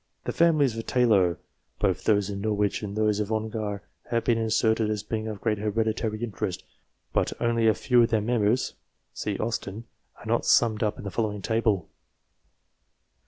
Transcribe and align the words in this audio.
The 0.23 0.31
families 0.31 0.75
of 0.75 0.87
Taylor, 0.87 1.37
both 1.77 2.05
those 2.05 2.31
of 2.31 2.39
Norwich 2.39 2.81
and 2.81 2.95
those 2.97 3.19
of 3.19 3.31
Ongar, 3.31 3.83
have 4.09 4.23
been 4.23 4.39
inserted 4.39 4.89
as 4.89 5.03
being 5.03 5.27
of 5.27 5.39
great 5.41 5.59
hereditary 5.59 6.23
interest, 6.23 6.63
but 7.13 7.33
only 7.39 7.67
a 7.67 7.75
few 7.75 8.01
of 8.01 8.09
their 8.09 8.19
members 8.19 8.73
(see 9.13 9.37
AUSTEN) 9.37 9.83
are 10.25 10.41
summed 10.41 10.81
up 10.81 10.97
in 10.97 11.03
the 11.03 11.11
following 11.11 11.43
table. 11.43 11.87